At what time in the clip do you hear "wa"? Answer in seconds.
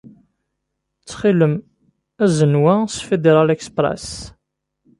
2.63-2.75